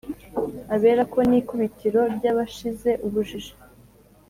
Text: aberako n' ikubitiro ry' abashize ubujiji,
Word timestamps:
aberako 0.75 1.19
n' 1.29 1.37
ikubitiro 1.39 2.01
ry' 2.15 2.29
abashize 2.31 2.89
ubujiji, 3.05 3.53